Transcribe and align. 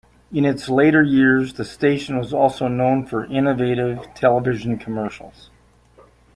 In 0.33 0.45
its 0.45 0.67
later 0.67 1.03
years, 1.03 1.53
the 1.53 1.63
station 1.63 2.17
was 2.17 2.33
also 2.33 2.67
known 2.67 3.05
for 3.05 3.25
innovative 3.25 4.11
television 4.15 4.79
commercials. 4.79 5.51